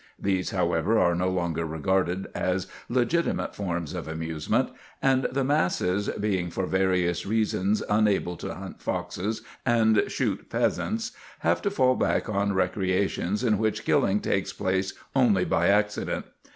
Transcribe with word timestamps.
These, 0.17 0.49
however, 0.49 0.97
are 0.97 1.13
no 1.13 1.29
longer 1.29 1.63
regarded 1.63 2.25
as 2.33 2.65
legitimate 2.89 3.53
forms 3.53 3.93
of 3.93 4.07
amusement, 4.07 4.71
and 4.99 5.27
the 5.31 5.43
masses, 5.43 6.09
being 6.19 6.49
for 6.49 6.65
various 6.65 7.23
reasons 7.23 7.83
unable 7.87 8.35
to 8.37 8.55
hunt 8.55 8.81
foxes 8.81 9.43
and 9.63 10.05
shoot 10.07 10.47
pheasants, 10.49 11.11
have 11.41 11.61
to 11.61 11.69
fall 11.69 11.93
back 11.93 12.27
on 12.27 12.53
recreations 12.53 13.43
in 13.43 13.59
which 13.59 13.85
killing 13.85 14.21
takes 14.21 14.51
place 14.51 14.93
only 15.15 15.45
by 15.45 15.67
accident. 15.67 16.25